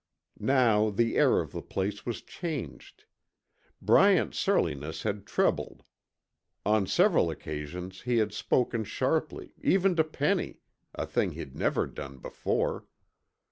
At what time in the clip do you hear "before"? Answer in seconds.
12.17-12.87